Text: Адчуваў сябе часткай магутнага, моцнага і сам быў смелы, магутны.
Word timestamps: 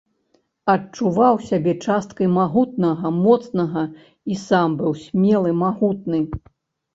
Адчуваў 0.73 1.35
сябе 1.49 1.73
часткай 1.87 2.27
магутнага, 2.37 3.11
моцнага 3.27 3.83
і 4.33 4.39
сам 4.47 4.69
быў 4.81 4.97
смелы, 5.03 5.49
магутны. 5.63 6.19